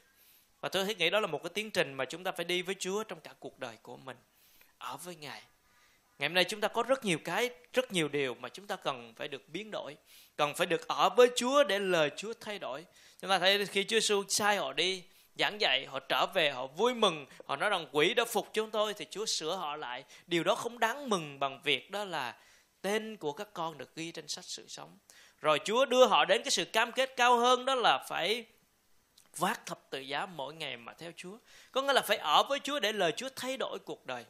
[0.61, 2.75] Và tôi nghĩ đó là một cái tiến trình mà chúng ta phải đi với
[2.79, 4.17] Chúa trong cả cuộc đời của mình.
[4.79, 5.43] Ở với Ngài.
[6.19, 8.77] Ngày hôm nay chúng ta có rất nhiều cái, rất nhiều điều mà chúng ta
[8.77, 9.97] cần phải được biến đổi.
[10.37, 12.85] Cần phải được ở với Chúa để lời Chúa thay đổi.
[13.21, 15.03] Chúng ta thấy khi Chúa Giêsu sai họ đi,
[15.39, 18.71] giảng dạy, họ trở về, họ vui mừng, họ nói rằng quỷ đã phục chúng
[18.71, 20.05] tôi thì Chúa sửa họ lại.
[20.27, 22.35] Điều đó không đáng mừng bằng việc đó là
[22.83, 24.99] tên của các con được ghi trên sách sự sống
[25.41, 28.45] rồi Chúa đưa họ đến cái sự cam kết cao hơn đó là phải
[29.37, 31.39] vác thập tự giá mỗi ngày mà theo Chúa
[31.73, 34.25] có nghĩa là phải ở với Chúa để lời Chúa thay đổi cuộc đời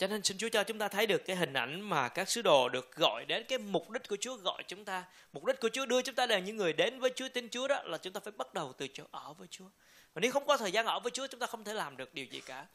[0.00, 2.42] cho nên xin Chúa cho chúng ta thấy được cái hình ảnh mà các sứ
[2.42, 5.04] đồ được gọi đến cái mục đích của Chúa gọi chúng ta.
[5.32, 7.68] Mục đích của Chúa đưa chúng ta là những người đến với Chúa tin Chúa
[7.68, 9.64] đó là chúng ta phải bắt đầu từ chỗ ở với Chúa.
[10.14, 12.14] Và nếu không có thời gian ở với Chúa chúng ta không thể làm được
[12.14, 12.66] điều gì cả.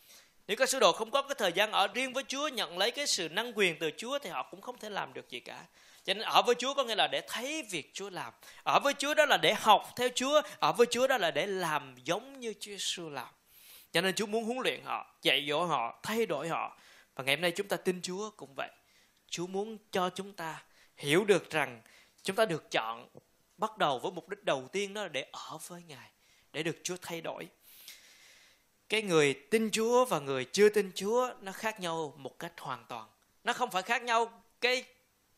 [0.48, 2.92] Nếu các sứ đồ không có cái thời gian ở riêng với Chúa, nhận lấy
[2.92, 5.66] cái sự năng quyền từ Chúa thì họ cũng không thể làm được gì cả.
[6.04, 8.34] Cho nên ở với Chúa có nghĩa là để thấy việc Chúa làm.
[8.64, 10.42] Ở với Chúa đó là để học theo Chúa.
[10.60, 13.28] Ở với Chúa đó là để làm giống như Chúa Giêsu làm.
[13.92, 16.78] Cho nên Chúa muốn huấn luyện họ, dạy dỗ họ, thay đổi họ.
[17.15, 18.69] Và ngày hôm nay chúng ta tin Chúa cũng vậy.
[19.30, 20.63] Chúa muốn cho chúng ta
[20.97, 21.82] hiểu được rằng
[22.23, 23.08] chúng ta được chọn
[23.58, 26.10] bắt đầu với mục đích đầu tiên đó là để ở với Ngài,
[26.54, 27.47] để được Chúa thay đổi
[28.89, 32.86] cái người tin Chúa và người chưa tin Chúa nó khác nhau một cách hoàn
[32.89, 33.10] toàn.
[33.43, 34.84] Nó không phải khác nhau cái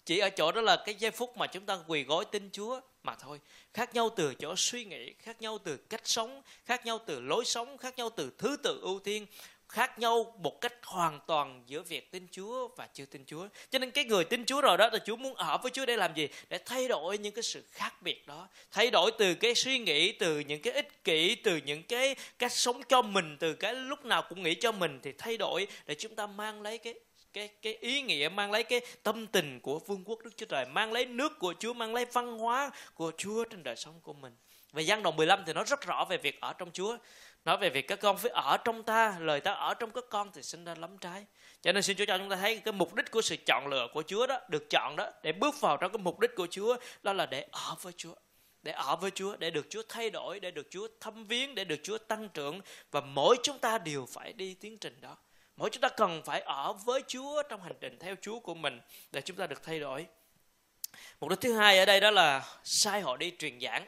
[0.05, 2.81] chỉ ở chỗ đó là cái giây phút mà chúng ta quỳ gối tin Chúa
[3.03, 3.39] mà thôi.
[3.73, 7.45] Khác nhau từ chỗ suy nghĩ, khác nhau từ cách sống, khác nhau từ lối
[7.45, 9.25] sống, khác nhau từ thứ tự ưu tiên,
[9.69, 13.47] khác nhau một cách hoàn toàn giữa việc tin Chúa và chưa tin Chúa.
[13.69, 15.97] Cho nên cái người tin Chúa rồi đó là Chúa muốn ở với Chúa để
[15.97, 16.27] làm gì?
[16.49, 18.47] Để thay đổi những cái sự khác biệt đó.
[18.71, 22.51] Thay đổi từ cái suy nghĩ, từ những cái ích kỷ, từ những cái cách
[22.51, 25.95] sống cho mình, từ cái lúc nào cũng nghĩ cho mình thì thay đổi để
[25.95, 26.93] chúng ta mang lấy cái
[27.33, 30.65] cái cái ý nghĩa mang lấy cái tâm tình của vương quốc Đức Chúa Trời,
[30.65, 34.13] mang lấy nước của Chúa, mang lấy văn hóa của Chúa trên đời sống của
[34.13, 34.35] mình.
[34.71, 36.97] Và gian đoạn 15 thì nó rất rõ về việc ở trong Chúa
[37.47, 40.31] nói về việc các con phải ở trong ta, lời ta ở trong các con
[40.33, 41.25] thì sinh ra lắm trái.
[41.61, 43.87] Cho nên xin Chúa cho chúng ta thấy cái mục đích của sự chọn lựa
[43.93, 46.77] của Chúa đó, được chọn đó, để bước vào trong cái mục đích của Chúa,
[47.03, 48.13] đó là để ở với Chúa.
[48.63, 51.63] Để ở với Chúa, để được Chúa thay đổi, để được Chúa thăm viếng, để
[51.63, 52.61] được Chúa tăng trưởng.
[52.91, 55.17] Và mỗi chúng ta đều phải đi tiến trình đó.
[55.57, 58.81] Mỗi chúng ta cần phải ở với Chúa trong hành trình theo Chúa của mình
[59.11, 60.05] để chúng ta được thay đổi.
[61.19, 63.87] Mục đích thứ hai ở đây đó là sai họ đi truyền giảng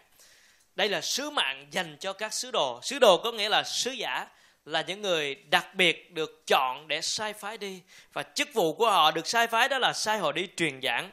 [0.79, 3.91] đây là sứ mạng dành cho các sứ đồ sứ đồ có nghĩa là sứ
[3.91, 4.27] giả,
[4.65, 7.81] là những người đặc biệt được chọn để sai phái đi
[8.13, 11.11] và chức vụ của họ được sai phái đó là sai họ đi truyền giảng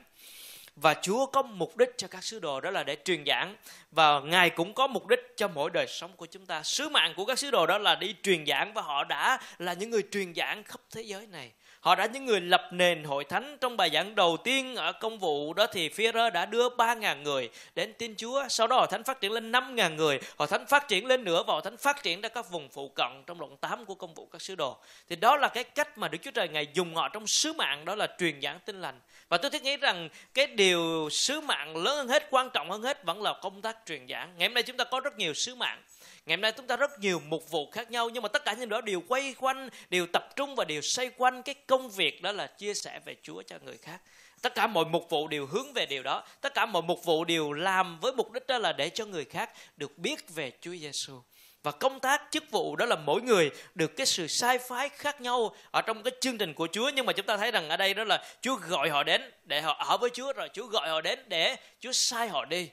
[0.76, 3.56] và Chúa có mục đích cho các sứ đồ đó là để truyền giảng
[3.90, 6.62] và Ngài cũng có mục đích cho mỗi đời sống của chúng ta.
[6.62, 9.72] Sứ mạng của các sứ đồ đó là đi truyền giảng và họ đã là
[9.72, 11.52] những người truyền giảng khắp thế giới này.
[11.86, 15.18] Họ đã những người lập nền hội thánh trong bài giảng đầu tiên ở công
[15.18, 18.44] vụ đó thì phía đã đưa 3.000 người đến tin Chúa.
[18.48, 20.20] Sau đó hội thánh phát triển lên 5.000 người.
[20.36, 22.88] Hội thánh phát triển lên nữa và hội thánh phát triển ra các vùng phụ
[22.88, 24.76] cận trong đoạn 8 của công vụ các sứ đồ.
[25.08, 27.84] Thì đó là cái cách mà Đức Chúa Trời Ngài dùng họ trong sứ mạng
[27.84, 29.00] đó là truyền giảng tin lành.
[29.28, 32.82] Và tôi thiết nghĩ rằng cái điều sứ mạng lớn hơn hết, quan trọng hơn
[32.82, 34.32] hết vẫn là công tác truyền giảng.
[34.38, 35.82] Ngày hôm nay chúng ta có rất nhiều sứ mạng
[36.26, 38.52] Ngày hôm nay chúng ta rất nhiều mục vụ khác nhau nhưng mà tất cả
[38.52, 42.22] những đó đều quay quanh, đều tập trung và đều xoay quanh cái công việc
[42.22, 44.00] đó là chia sẻ về Chúa cho người khác.
[44.42, 46.24] Tất cả mọi mục vụ đều hướng về điều đó.
[46.40, 49.24] Tất cả mọi mục vụ đều làm với mục đích đó là để cho người
[49.24, 51.20] khác được biết về Chúa Giêsu
[51.62, 55.20] và công tác chức vụ đó là mỗi người được cái sự sai phái khác
[55.20, 57.76] nhau ở trong cái chương trình của Chúa nhưng mà chúng ta thấy rằng ở
[57.76, 60.88] đây đó là Chúa gọi họ đến để họ ở với Chúa rồi Chúa gọi
[60.88, 62.70] họ đến để Chúa sai họ đi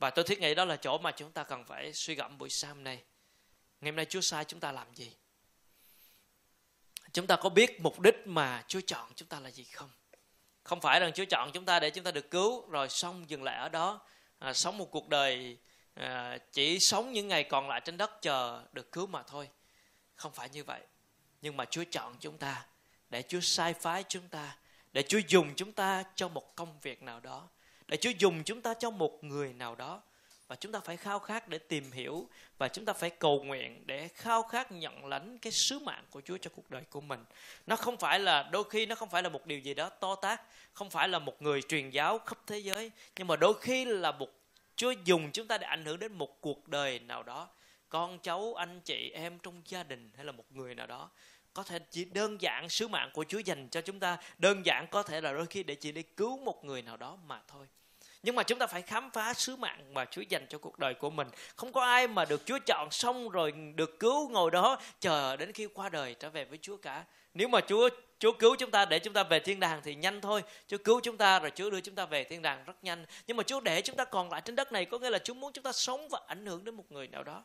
[0.00, 2.50] và tôi thiết nghĩ đó là chỗ mà chúng ta cần phải suy gẫm buổi
[2.50, 3.02] sáng nay.
[3.80, 5.12] Ngày hôm nay Chúa sai chúng ta làm gì?
[7.12, 9.90] Chúng ta có biết mục đích mà Chúa chọn chúng ta là gì không?
[10.62, 13.42] Không phải rằng Chúa chọn chúng ta để chúng ta được cứu rồi xong dừng
[13.42, 14.00] lại ở đó.
[14.38, 15.58] À, sống một cuộc đời
[15.94, 19.48] à, chỉ sống những ngày còn lại trên đất chờ được cứu mà thôi.
[20.16, 20.80] Không phải như vậy.
[21.42, 22.66] Nhưng mà Chúa chọn chúng ta
[23.10, 24.56] để Chúa sai phái chúng ta,
[24.92, 27.48] để Chúa dùng chúng ta cho một công việc nào đó
[27.90, 30.02] để Chúa dùng chúng ta cho một người nào đó.
[30.48, 32.28] Và chúng ta phải khao khát để tìm hiểu.
[32.58, 36.20] Và chúng ta phải cầu nguyện để khao khát nhận lãnh cái sứ mạng của
[36.20, 37.24] Chúa cho cuộc đời của mình.
[37.66, 40.14] Nó không phải là đôi khi nó không phải là một điều gì đó to
[40.14, 40.40] tát,
[40.72, 44.12] không phải là một người truyền giáo khắp thế giới, nhưng mà đôi khi là
[44.12, 44.28] một
[44.76, 47.48] Chúa dùng chúng ta để ảnh hưởng đến một cuộc đời nào đó,
[47.88, 51.10] con cháu, anh chị, em trong gia đình hay là một người nào đó.
[51.52, 54.18] Có thể chỉ đơn giản sứ mạng của Chúa dành cho chúng ta.
[54.38, 57.18] Đơn giản có thể là đôi khi để chỉ đi cứu một người nào đó
[57.26, 57.66] mà thôi
[58.22, 60.94] nhưng mà chúng ta phải khám phá sứ mạng mà Chúa dành cho cuộc đời
[60.94, 64.80] của mình không có ai mà được Chúa chọn xong rồi được cứu ngồi đó,
[65.00, 67.04] chờ đến khi qua đời trở về với Chúa cả
[67.34, 70.20] nếu mà Chúa Chúa cứu chúng ta để chúng ta về thiên đàng thì nhanh
[70.20, 70.42] thôi.
[70.66, 73.04] Chúa cứu chúng ta rồi Chúa đưa chúng ta về thiên đàng rất nhanh.
[73.26, 75.34] Nhưng mà Chúa để chúng ta còn lại trên đất này, có nghĩa là Chúa
[75.34, 77.44] muốn chúng ta sống và ảnh hưởng đến một người nào đó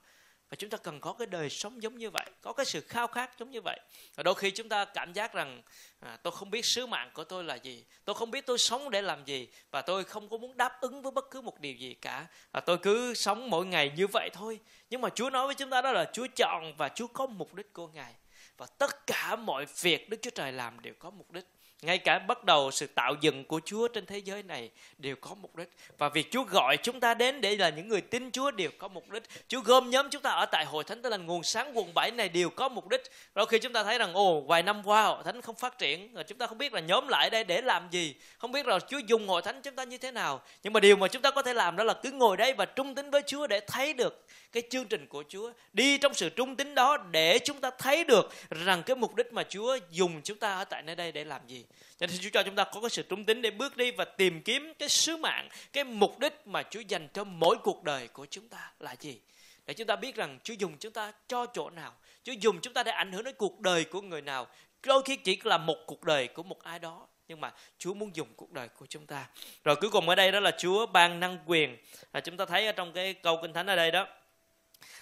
[0.49, 3.08] và chúng ta cần có cái đời sống giống như vậy có cái sự khao
[3.08, 3.79] khát giống như vậy.
[4.15, 5.62] Và đôi khi chúng ta cảm giác rằng
[5.99, 8.89] à, tôi không biết sứ mạng của tôi là gì tôi không biết tôi sống
[8.89, 11.73] để làm gì và tôi không có muốn đáp ứng với bất cứ một điều
[11.73, 12.27] gì cả.
[12.51, 14.60] Và tôi cứ sống mỗi ngày như vậy thôi.
[14.89, 17.53] Nhưng mà chúa nói với chúng ta đó là chúa chọn và chúa có mục
[17.53, 18.13] đích của ngài.
[18.58, 21.45] Và tất cả mọi việc đức chúa trời làm đều có mục đích
[21.81, 25.35] ngay cả bắt đầu sự tạo dựng của Chúa trên thế giới này đều có
[25.35, 25.69] mục đích.
[25.97, 28.88] Và việc Chúa gọi chúng ta đến để là những người tin Chúa đều có
[28.88, 29.23] mục đích.
[29.47, 32.11] Chúa gom nhóm chúng ta ở tại hội thánh tên là nguồn sáng quận 7
[32.11, 33.01] này đều có mục đích.
[33.35, 36.13] Đôi khi chúng ta thấy rằng, ồ, vài năm qua hội thánh không phát triển,
[36.13, 38.79] rồi chúng ta không biết là nhóm lại đây để làm gì, không biết là
[38.79, 40.41] Chúa dùng hội thánh chúng ta như thế nào.
[40.63, 42.65] Nhưng mà điều mà chúng ta có thể làm đó là cứ ngồi đây và
[42.65, 46.29] trung tín với Chúa để thấy được cái chương trình của Chúa, đi trong sự
[46.29, 50.21] trung tín đó để chúng ta thấy được rằng cái mục đích mà Chúa dùng
[50.23, 51.64] chúng ta ở tại nơi đây để làm gì
[51.97, 54.06] cho nên Chúa cho chúng ta có cái sự trung tín để bước đi và
[54.06, 58.08] tìm kiếm cái sứ mạng, cái mục đích mà Chúa dành cho mỗi cuộc đời
[58.08, 59.19] của chúng ta là gì?
[59.65, 61.93] Để chúng ta biết rằng Chúa dùng chúng ta cho chỗ nào.
[62.23, 64.47] Chúa dùng chúng ta để ảnh hưởng đến cuộc đời của người nào.
[64.84, 68.15] Đôi khi chỉ là một cuộc đời của một ai đó, nhưng mà Chúa muốn
[68.15, 69.28] dùng cuộc đời của chúng ta.
[69.63, 71.78] Rồi cuối cùng ở đây đó là Chúa ban năng quyền.
[72.13, 74.08] Là chúng ta thấy ở trong cái câu kinh thánh ở đây đó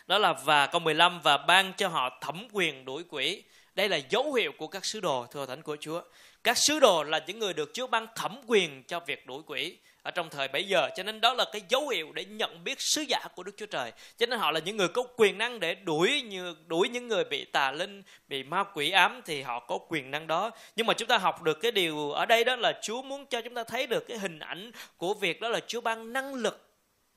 [0.08, 3.44] đó là và câu 15 và ban cho họ thẩm quyền đuổi quỷ.
[3.76, 6.02] Đây là dấu hiệu của các sứ đồ thừa thánh của Chúa
[6.44, 9.78] các sứ đồ là những người được Chúa ban thẩm quyền cho việc đuổi quỷ
[10.02, 10.90] ở trong thời bấy giờ.
[10.96, 13.66] Cho nên đó là cái dấu hiệu để nhận biết sứ giả của Đức Chúa
[13.66, 13.92] Trời.
[14.18, 17.24] Cho nên họ là những người có quyền năng để đuổi như, đuổi những người
[17.24, 20.52] bị tà linh, bị ma quỷ ám, thì họ có quyền năng đó.
[20.76, 23.42] Nhưng mà chúng ta học được cái điều ở đây đó là Chúa muốn cho
[23.42, 26.70] chúng ta thấy được cái hình ảnh của việc đó là Chúa ban năng lực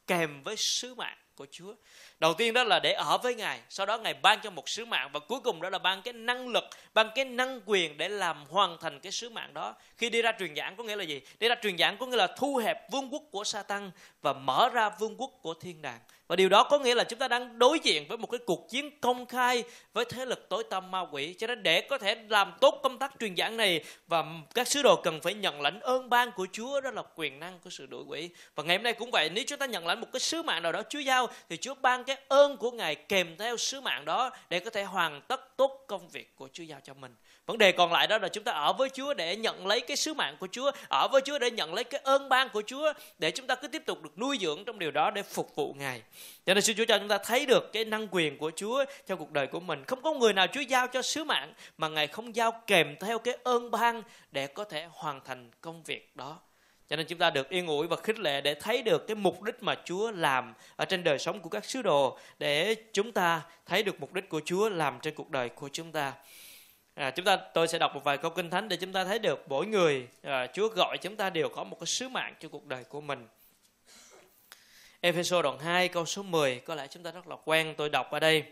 [0.07, 1.75] kèm với sứ mạng của Chúa
[2.19, 4.85] đầu tiên đó là để ở với ngài, sau đó ngài ban cho một sứ
[4.85, 8.09] mạng và cuối cùng đó là ban cái năng lực, ban cái năng quyền để
[8.09, 9.75] làm hoàn thành cái sứ mạng đó.
[9.97, 11.21] Khi đi ra truyền giảng có nghĩa là gì?
[11.39, 13.91] Đi ra truyền giảng có nghĩa là thu hẹp vương quốc của Satan
[14.23, 17.19] và mở ra vương quốc của thiên đàng và điều đó có nghĩa là chúng
[17.19, 20.65] ta đang đối diện với một cái cuộc chiến công khai với thế lực tối
[20.71, 23.85] tăm ma quỷ cho nên để có thể làm tốt công tác truyền giảng này
[24.07, 27.41] và các sứ đồ cần phải nhận lãnh ơn ban của Chúa đó là quyền
[27.41, 29.87] năng của sự đuổi quỷ và ngày hôm nay cũng vậy nếu chúng ta nhận
[29.87, 32.71] lãnh một cái sứ mạng nào đó Chúa giao thì Chúa ban cái ơn của
[32.71, 36.49] Ngài kèm theo sứ mạng đó để có thể hoàn tất tốt công việc của
[36.53, 37.15] Chúa giao cho mình.
[37.47, 39.97] Vấn đề còn lại đó là chúng ta ở với Chúa để nhận lấy cái
[39.97, 42.93] sứ mạng của Chúa, ở với Chúa để nhận lấy cái ơn ban của Chúa
[43.19, 45.75] để chúng ta cứ tiếp tục được nuôi dưỡng trong điều đó để phục vụ
[45.79, 46.03] Ngài.
[46.47, 49.19] Cho nên xin Chúa cho chúng ta thấy được cái năng quyền của Chúa trong
[49.19, 49.85] cuộc đời của mình.
[49.87, 53.19] Không có người nào Chúa giao cho sứ mạng mà Ngài không giao kèm theo
[53.19, 56.41] cái ơn ban để có thể hoàn thành công việc đó
[56.89, 59.43] cho nên chúng ta được yên ủi và khích lệ để thấy được cái mục
[59.43, 63.43] đích mà Chúa làm ở trên đời sống của các sứ đồ để chúng ta
[63.67, 66.13] thấy được mục đích của Chúa làm trên cuộc đời của chúng ta.
[66.95, 69.19] À, chúng ta tôi sẽ đọc một vài câu kinh thánh để chúng ta thấy
[69.19, 72.49] được mỗi người à, Chúa gọi chúng ta đều có một cái sứ mạng cho
[72.49, 73.27] cuộc đời của mình.
[75.07, 78.11] Ephesos đoạn 2 câu số 10 có lẽ chúng ta rất là quen tôi đọc
[78.11, 78.45] ở đây.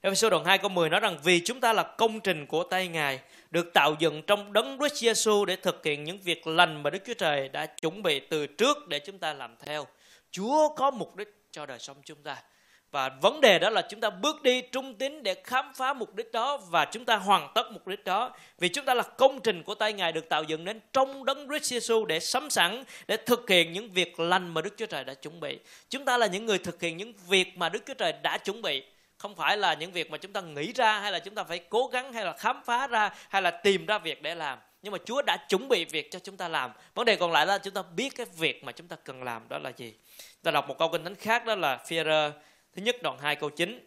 [0.00, 2.88] Ephesos đoạn 2 câu 10 nói rằng vì chúng ta là công trình của tay
[2.88, 6.90] Ngài, được tạo dựng trong đấng Christ Jesus để thực hiện những việc lành mà
[6.90, 9.86] Đức Chúa Trời đã chuẩn bị từ trước để chúng ta làm theo.
[10.30, 12.42] Chúa có mục đích cho đời sống chúng ta.
[12.90, 16.14] Và vấn đề đó là chúng ta bước đi trung tín để khám phá mục
[16.14, 18.34] đích đó và chúng ta hoàn tất mục đích đó.
[18.58, 21.48] Vì chúng ta là công trình của tay Ngài được tạo dựng nên trong đấng
[21.48, 25.04] Christ Jesus để sắm sẵn, để thực hiện những việc lành mà Đức Chúa Trời
[25.04, 25.58] đã chuẩn bị.
[25.88, 28.62] Chúng ta là những người thực hiện những việc mà Đức Chúa Trời đã chuẩn
[28.62, 28.82] bị
[29.18, 31.58] không phải là những việc mà chúng ta nghĩ ra, hay là chúng ta phải
[31.58, 34.92] cố gắng, hay là khám phá ra, hay là tìm ra việc để làm nhưng
[34.92, 37.58] mà Chúa đã chuẩn bị việc cho chúng ta làm vấn đề còn lại là
[37.58, 39.94] chúng ta biết cái việc mà chúng ta cần làm đó là gì
[40.42, 41.98] ta đọc một câu kinh thánh khác đó là phi
[42.78, 43.80] thứ nhất đoạn 2 câu 9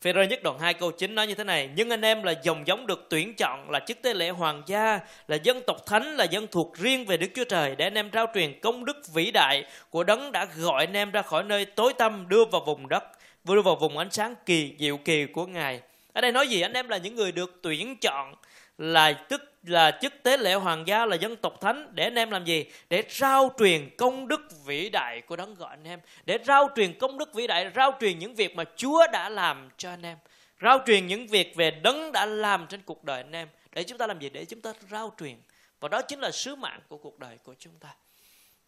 [0.00, 2.66] phi nhất đoạn 2 câu 9 nói như thế này, Nhưng anh em là dòng
[2.66, 6.24] giống được tuyển chọn Là chức tế lễ hoàng gia, Là dân tộc thánh, Là
[6.24, 9.30] dân thuộc riêng về Đức Chúa Trời Để anh em trao truyền công đức vĩ
[9.30, 12.88] đại Của đấng đã gọi anh em ra khỏi nơi tối tăm, Đưa vào vùng
[12.88, 13.04] đất,
[13.44, 15.80] Đưa vào vùng ánh sáng kỳ, diệu kỳ của Ngài.
[16.12, 16.60] Ở đây nói gì?
[16.60, 18.34] Anh em là những người được tuyển chọn
[18.82, 21.88] là tức là chức tế lễ hoàng gia là dân tộc thánh.
[21.94, 22.64] Để anh em làm gì?
[22.90, 26.00] Để rao truyền công đức vĩ đại của đấng gọi anh em.
[26.24, 29.68] Để rao truyền công đức vĩ đại rao truyền những việc mà chúa đã làm
[29.76, 30.18] cho anh em.
[30.62, 33.48] Rao truyền những việc về đấng đã làm trên cuộc đời anh em.
[33.72, 34.28] Để chúng ta làm gì?
[34.28, 35.36] Để chúng ta rao truyền.
[35.80, 37.88] Và đó chính là sứ mạng của cuộc đời của chúng ta.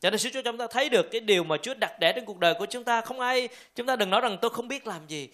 [0.00, 2.24] Cho nên Chúa cho chúng ta thấy được cái điều mà Chúa đặt để trên
[2.24, 3.00] cuộc đời của chúng ta.
[3.00, 5.28] Không ai, chúng ta đừng nói rằng tôi không biết làm gì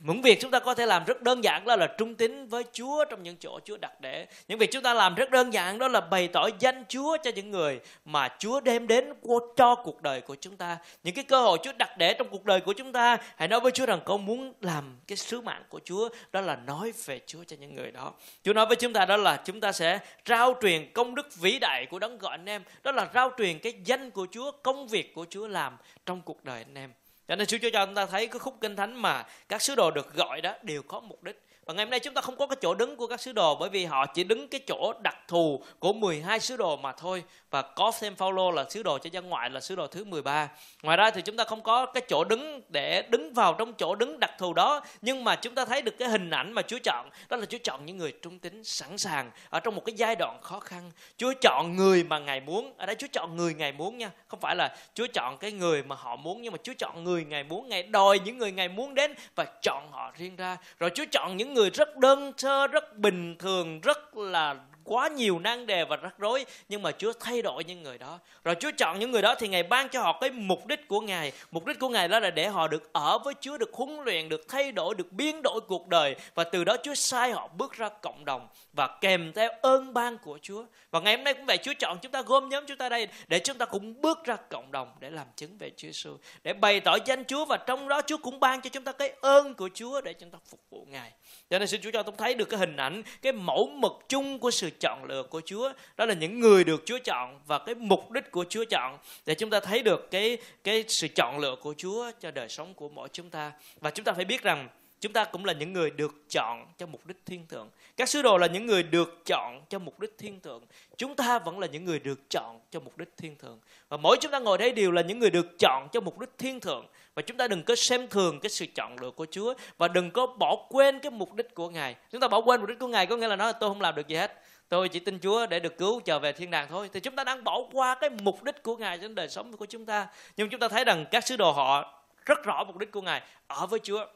[0.00, 2.64] những việc chúng ta có thể làm rất đơn giản đó là trung tín với
[2.72, 4.26] Chúa trong những chỗ Chúa đặt để.
[4.48, 7.30] Những việc chúng ta làm rất đơn giản đó là bày tỏ danh Chúa cho
[7.34, 9.12] những người mà Chúa đem đến
[9.56, 10.78] cho cuộc đời của chúng ta.
[11.04, 13.16] Những cái cơ hội Chúa đặt để trong cuộc đời của chúng ta.
[13.36, 16.56] Hãy nói với Chúa rằng con muốn làm cái sứ mạng của Chúa đó là
[16.56, 18.12] nói về Chúa cho những người đó.
[18.42, 21.58] Chúa nói với chúng ta đó là chúng ta sẽ rao truyền công đức vĩ
[21.58, 22.62] đại của đấng gọi anh em.
[22.82, 25.76] Đó là rao truyền cái danh của Chúa, công việc của Chúa làm
[26.06, 26.90] trong cuộc đời anh em
[27.28, 29.90] cho nên Chúa cho chúng ta thấy cái khúc kinh thánh mà các sứ đồ
[29.90, 32.46] được gọi đó đều có mục đích và ngày hôm nay chúng ta không có
[32.46, 35.16] cái chỗ đứng của các sứ đồ, bởi vì họ chỉ đứng cái chỗ đặc
[35.28, 39.10] thù của 12 sứ đồ mà thôi và có thêm Phaolô là sứ đồ cho
[39.12, 40.48] dân ngoại là sứ đồ thứ 13.
[40.82, 43.94] Ngoài ra thì chúng ta không có cái chỗ đứng để đứng vào trong chỗ
[43.94, 46.78] đứng đặc thù đó nhưng mà chúng ta thấy được cái hình ảnh mà Chúa
[46.84, 49.94] chọn đó là Chúa chọn những người trung tín, sẵn sàng, ở trong một cái
[49.96, 50.90] giai đoạn khó khăn.
[51.16, 52.74] Chúa chọn người mà Ngài muốn.
[52.76, 54.10] Ở đây Chúa chọn người Ngài muốn nha.
[54.28, 57.24] Không phải là Chúa chọn cái người mà họ muốn, nhưng mà Chúa chọn người
[57.24, 57.68] Ngài muốn.
[57.68, 60.56] Ngài đòi những người Ngài muốn đến và chọn họ riêng ra.
[60.78, 65.38] Rồi Chúa chọn những người rất đơn sơ rất bình thường rất là quá nhiều
[65.38, 68.18] nan đề và rắc rối, nhưng mà Chúa thay đổi những người đó.
[68.44, 71.00] Rồi Chúa chọn những người đó thì Ngài ban cho họ cái mục đích của
[71.00, 71.32] Ngài.
[71.50, 74.28] Mục đích của Ngài đó là để họ được ở với Chúa, được huấn luyện,
[74.28, 76.16] được thay đổi, được biến đổi cuộc đời.
[76.34, 80.18] Và từ đó Chúa sai họ bước ra cộng đồng và kèm theo ơn ban
[80.18, 80.64] của Chúa.
[80.90, 83.08] Và ngày hôm nay cũng vậy, Chúa chọn chúng ta gom nhóm chúng ta đây
[83.26, 86.52] để chúng ta cũng bước ra cộng đồng để làm chứng về Chúa Giêsu để
[86.52, 87.44] bày tỏ danh Chúa.
[87.44, 90.30] Và trong đó Chúa cũng ban cho chúng ta cái ơn của Chúa để chúng
[90.30, 91.12] ta phục vụ Ngài.
[91.50, 94.38] Cho nên xin Chúa cho chúng thấy được cái hình ảnh, cái mẫu mực chung
[94.38, 95.72] của sự chọn lựa của Chúa.
[95.96, 99.34] Đó là những người được Chúa chọn và cái mục đích của Chúa chọn để
[99.34, 102.88] chúng ta thấy được cái cái sự chọn lựa của Chúa cho đời sống của
[102.88, 103.52] mỗi chúng ta.
[103.80, 104.68] Và chúng ta phải biết rằng
[105.04, 107.70] chúng ta cũng là những người được chọn cho mục đích thiên thượng.
[107.96, 110.62] Các sứ đồ là những người được chọn cho mục đích thiên thượng.
[110.96, 113.58] Chúng ta vẫn là những người được chọn cho mục đích thiên thượng.
[113.88, 116.30] Và mỗi chúng ta ngồi đây đều là những người được chọn cho mục đích
[116.38, 116.86] thiên thượng.
[117.14, 120.10] Và chúng ta đừng có xem thường cái sự chọn lựa của Chúa và đừng
[120.10, 121.94] có bỏ quên cái mục đích của Ngài.
[122.10, 123.80] Chúng ta bỏ quên mục đích của Ngài có nghĩa là nói là tôi không
[123.80, 126.68] làm được gì hết tôi chỉ tin Chúa để được cứu trở về thiên đàng
[126.68, 126.90] thôi.
[126.92, 129.66] Thì chúng ta đang bỏ qua cái mục đích của Ngài trên đời sống của
[129.66, 130.06] chúng ta.
[130.36, 133.22] Nhưng chúng ta thấy rằng các sứ đồ họ rất rõ mục đích của Ngài,
[133.46, 134.06] ở với Chúa.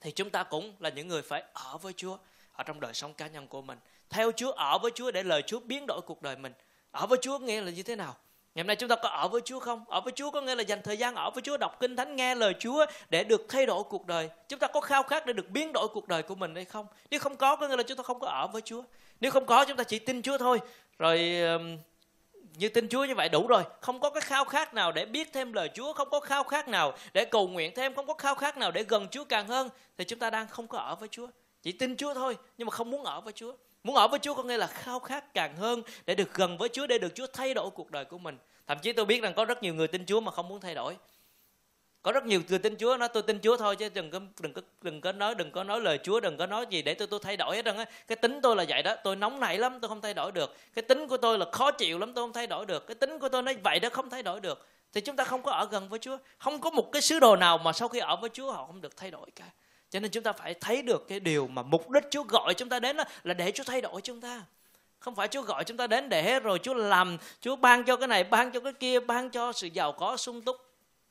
[0.00, 2.16] Thì chúng ta cũng là những người phải ở với Chúa
[2.52, 3.78] ở trong đời sống cá nhân của mình.
[4.10, 6.52] Theo Chúa ở với Chúa để lời Chúa biến đổi cuộc đời mình.
[6.90, 8.16] Ở với Chúa nghĩa là như thế nào?
[8.54, 9.84] Ngày hôm nay chúng ta có ở với Chúa không?
[9.88, 12.16] Ở với Chúa có nghĩa là dành thời gian ở với Chúa, đọc kinh thánh,
[12.16, 14.30] nghe lời Chúa để được thay đổi cuộc đời.
[14.48, 16.86] Chúng ta có khao khát để được biến đổi cuộc đời của mình hay không?
[17.10, 18.82] Nếu không có có nghĩa là chúng ta không có ở với Chúa
[19.20, 20.60] nếu không có, chúng ta chỉ tin Chúa thôi.
[20.98, 21.18] Rồi
[22.56, 23.62] như tin Chúa như vậy đủ rồi.
[23.80, 26.68] Không có cái khao khát nào để biết thêm lời Chúa, không có khao khát
[26.68, 29.68] nào để cầu nguyện thêm, không có khao khát nào để gần Chúa càng hơn,
[29.98, 31.26] thì chúng ta đang không có ở với Chúa.
[31.62, 33.52] Chỉ tin Chúa thôi, nhưng mà không muốn ở với Chúa.
[33.84, 36.68] Muốn ở với Chúa có nghĩa là khao khát càng hơn để được gần với
[36.68, 38.38] Chúa, để được Chúa thay đổi cuộc đời của mình.
[38.66, 40.74] Thậm chí tôi biết rằng có rất nhiều người tin Chúa mà không muốn thay
[40.74, 40.96] đổi
[42.04, 44.52] có rất nhiều người tin Chúa nói, tôi tin Chúa thôi chứ đừng có đừng
[44.52, 47.08] có đừng có nói, đừng có nói lời Chúa, đừng có nói gì để tôi
[47.08, 47.84] tôi thay đổi hết trơn á.
[48.06, 50.56] Cái tính tôi là vậy đó, tôi nóng nảy lắm, tôi không thay đổi được.
[50.74, 52.86] Cái tính của tôi là khó chịu lắm, tôi không thay đổi được.
[52.86, 54.66] Cái tính của tôi nó vậy đó, không thay đổi được.
[54.92, 57.36] Thì chúng ta không có ở gần với Chúa, không có một cái sứ đồ
[57.36, 59.44] nào mà sau khi ở với Chúa họ không được thay đổi cả.
[59.90, 62.68] Cho nên chúng ta phải thấy được cái điều mà mục đích Chúa gọi chúng
[62.68, 64.42] ta đến là để Chúa thay đổi chúng ta.
[64.98, 68.08] Không phải Chúa gọi chúng ta đến để rồi Chúa làm, Chúa ban cho cái
[68.08, 70.56] này, ban cho cái kia, ban cho sự giàu có, sung túc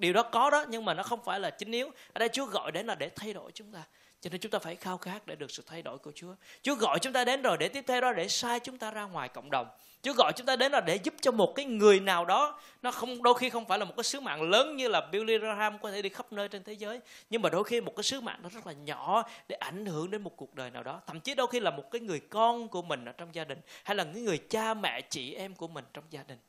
[0.04, 1.92] điều đó có đó, nhưng mà nó không phải là chính yếu.
[2.14, 3.84] Ở đây Chúa gọi đến là để thay đổi chúng ta.
[4.22, 6.36] Cho nên chúng ta phải khao khát để được sự thay đổi của Chúa.
[6.62, 9.04] Chúa gọi chúng ta đến rồi, để tiếp theo đó để sai chúng ta ra
[9.04, 9.68] ngoài cộng đồng.
[10.02, 12.92] Chúa gọi chúng ta đến là để giúp cho một cái người nào đó, nó
[12.92, 15.80] không, đôi khi không phải là một cái sứ mạng lớn như là Billy Graham
[15.80, 18.22] có thể đi khắp nơi trên thế giới, nhưng mà đôi khi một cái sứ
[18.22, 21.02] mạng nó rất là nhỏ để ảnh hưởng đến một cuộc đời nào đó.
[21.08, 23.62] Thậm chí đôi khi là một cái người con của mình ở trong gia đình,
[23.84, 26.40] hay là những người cha mẹ, chị em của mình trong gia đình.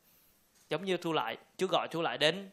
[0.69, 2.49] Giống như thu lại, Chúa gọi thu lại đến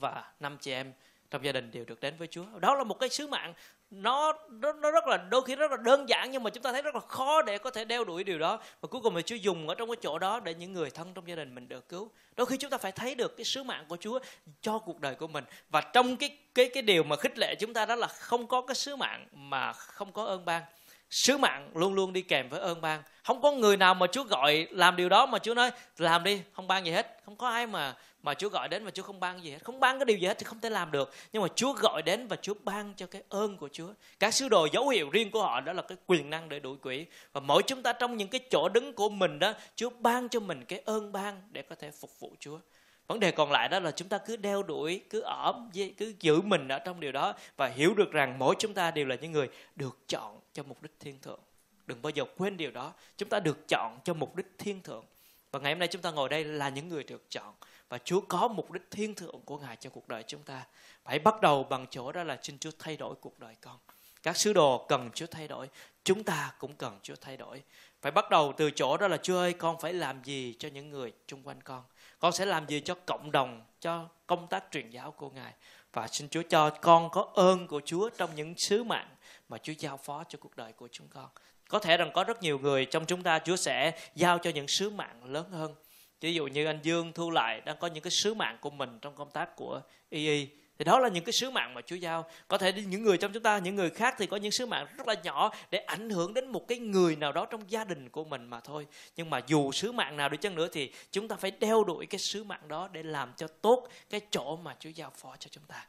[0.00, 0.92] và năm chị em
[1.30, 2.44] trong gia đình đều được đến với Chúa.
[2.58, 3.54] Đó là một cái sứ mạng.
[3.90, 6.72] Nó nó, nó rất là đôi khi rất là đơn giản nhưng mà chúng ta
[6.72, 8.60] thấy rất là khó để có thể đeo đuổi điều đó.
[8.80, 11.14] Và cuối cùng thì Chúa dùng ở trong cái chỗ đó để những người thân
[11.14, 12.10] trong gia đình mình được cứu.
[12.36, 14.18] Đôi khi chúng ta phải thấy được cái sứ mạng của Chúa
[14.60, 15.44] cho cuộc đời của mình.
[15.70, 18.60] Và trong cái cái cái điều mà khích lệ chúng ta đó là không có
[18.60, 20.62] cái sứ mạng mà không có ơn ban.
[21.10, 23.02] Sứ mạng luôn luôn đi kèm với ơn ban.
[23.24, 26.42] Không có người nào mà Chúa gọi làm điều đó mà Chúa nói làm đi
[26.52, 27.20] không ban gì hết.
[27.24, 29.58] Không có ai mà mà Chúa gọi đến và Chúa không ban gì hết.
[29.64, 31.12] Không ban cái điều gì hết thì không thể làm được.
[31.32, 33.88] Nhưng mà Chúa gọi đến và Chúa ban cho cái ơn của Chúa.
[34.18, 36.76] Các sứ đồ dấu hiệu riêng của họ đó là cái quyền năng để đuổi
[36.82, 37.06] quỷ.
[37.32, 40.40] Và mỗi chúng ta trong những cái chỗ đứng của mình đó, Chúa ban cho
[40.40, 42.58] mình cái ơn ban để có thể phục vụ Chúa.
[43.06, 45.52] Vấn đề còn lại đó là chúng ta cứ đeo đuổi, cứ ở
[45.96, 49.06] cứ giữ mình ở trong điều đó và hiểu được rằng mỗi chúng ta đều
[49.06, 51.40] là những người được chọn cho mục đích thiên thượng.
[51.86, 52.92] Đừng bao giờ quên điều đó.
[53.16, 55.04] Chúng ta được chọn cho mục đích thiên thượng.
[55.50, 57.54] Và ngày hôm nay chúng ta ngồi đây là những người được chọn
[57.92, 60.66] và Chúa có mục đích thiên thượng của Ngài cho cuộc đời chúng ta.
[61.04, 63.78] Phải bắt đầu bằng chỗ đó là xin Chúa thay đổi cuộc đời con.
[64.22, 65.68] Các sứ đồ cần Chúa thay đổi,
[66.04, 67.62] chúng ta cũng cần Chúa thay đổi.
[68.02, 70.90] Phải bắt đầu từ chỗ đó là Chúa ơi, con phải làm gì cho những
[70.90, 71.82] người xung quanh con?
[72.18, 75.52] Con sẽ làm gì cho cộng đồng, cho công tác truyền giáo của Ngài?
[75.92, 79.08] Và xin Chúa cho con có ơn của Chúa trong những sứ mạng
[79.48, 81.28] mà Chúa giao phó cho cuộc đời của chúng con.
[81.68, 84.68] Có thể rằng có rất nhiều người trong chúng ta Chúa sẽ giao cho những
[84.68, 85.74] sứ mạng lớn hơn
[86.22, 88.98] ví dụ như anh Dương Thu Lại đang có những cái sứ mạng của mình
[89.00, 89.80] trong công tác của
[90.10, 90.46] EE
[90.78, 92.24] thì đó là những cái sứ mạng mà Chúa giao.
[92.48, 94.86] Có thể những người trong chúng ta, những người khác thì có những sứ mạng
[94.96, 98.08] rất là nhỏ để ảnh hưởng đến một cái người nào đó trong gia đình
[98.08, 98.86] của mình mà thôi.
[99.16, 102.06] Nhưng mà dù sứ mạng nào đi chăng nữa thì chúng ta phải đeo đuổi
[102.06, 105.48] cái sứ mạng đó để làm cho tốt cái chỗ mà Chúa giao phó cho
[105.50, 105.86] chúng ta.